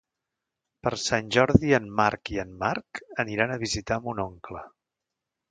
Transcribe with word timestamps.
Per 0.85 0.91
Sant 1.01 1.27
Jordi 1.35 1.75
en 1.79 1.85
Marc 1.99 2.31
i 2.37 2.41
en 2.45 2.57
Marc 2.65 3.03
aniran 3.25 3.55
a 3.55 3.61
visitar 3.67 4.01
mon 4.09 4.25
oncle. 4.27 4.67